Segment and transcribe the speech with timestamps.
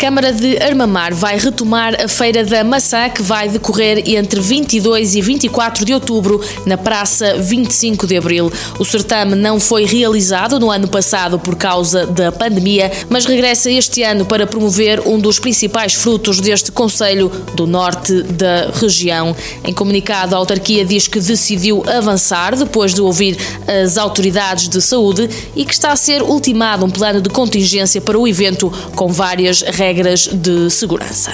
[0.00, 5.20] Câmara de Armamar vai retomar a Feira da Maçã que vai decorrer entre 22 e
[5.20, 8.50] 24 de outubro na Praça 25 de Abril.
[8.78, 14.02] O certame não foi realizado no ano passado por causa da pandemia, mas regressa este
[14.02, 19.36] ano para promover um dos principais frutos deste Conselho do Norte da região.
[19.62, 23.36] Em comunicado, a autarquia diz que decidiu avançar depois de ouvir
[23.68, 28.18] as autoridades de saúde e que está a ser ultimado um plano de contingência para
[28.18, 31.32] o evento com várias regras regras de segurança.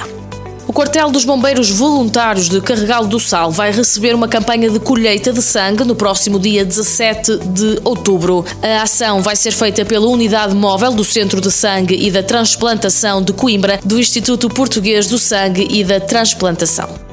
[0.67, 5.31] O Quartel dos Bombeiros Voluntários de Carregal do Sal vai receber uma campanha de colheita
[5.31, 8.47] de sangue no próximo dia 17 de outubro.
[8.63, 13.23] A ação vai ser feita pela Unidade Móvel do Centro de Sangue e da Transplantação
[13.23, 17.06] de Coimbra, do Instituto Português do Sangue e da Transplantação.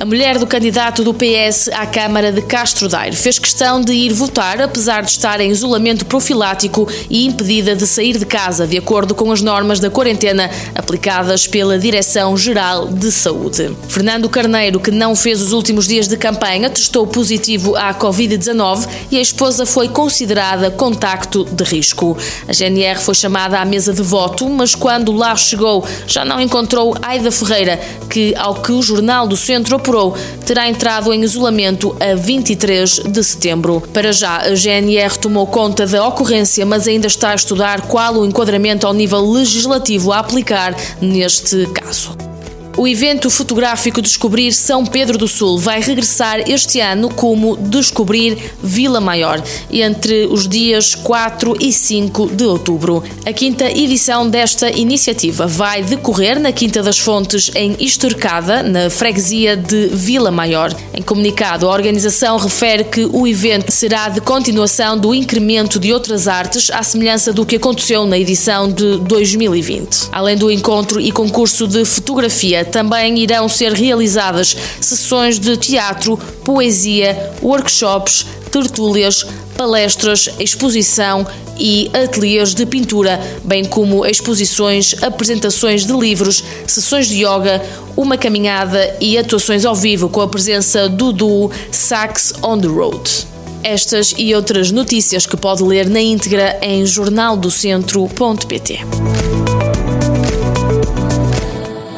[0.00, 4.12] A mulher do candidato do PS à Câmara de Castro Daire fez questão de ir
[4.12, 9.12] votar, apesar de estar em isolamento profilático e impedida de sair de casa, de acordo
[9.12, 13.76] com as normas da quarentena aplicadas pela Direção-Geral de Saúde.
[13.88, 19.18] Fernando Carneiro, que não fez os últimos dias de campanha, testou positivo à Covid-19 e
[19.18, 22.16] a esposa foi considerada contacto de risco.
[22.46, 26.94] A GNR foi chamada à mesa de voto, mas quando lá chegou já não encontrou
[27.02, 29.74] Aida Ferreira, que, ao que o Jornal do Centro
[30.44, 33.82] terá entrado em isolamento a 23 de setembro.
[33.92, 38.26] Para já, a GNR tomou conta da ocorrência, mas ainda está a estudar qual o
[38.26, 42.27] enquadramento ao nível legislativo a aplicar neste caso.
[42.78, 49.00] O evento fotográfico Descobrir São Pedro do Sul vai regressar este ano como Descobrir Vila
[49.00, 53.02] Maior, entre os dias 4 e 5 de outubro.
[53.26, 59.56] A quinta edição desta iniciativa vai decorrer na Quinta das Fontes, em Estorcada, na freguesia
[59.56, 60.72] de Vila Maior.
[60.94, 66.28] Em comunicado, a organização refere que o evento será de continuação do incremento de outras
[66.28, 70.10] artes, à semelhança do que aconteceu na edição de 2020.
[70.12, 77.32] Além do encontro e concurso de fotografia, também irão ser realizadas sessões de teatro, poesia,
[77.42, 81.26] workshops, tertúlias, palestras, exposição
[81.58, 87.62] e ateliês de pintura, bem como exposições, apresentações de livros, sessões de yoga,
[87.96, 93.26] uma caminhada e atuações ao vivo com a presença do duo Sax on the Road.
[93.64, 98.78] Estas e outras notícias que pode ler na íntegra em jornaldocentro.pt.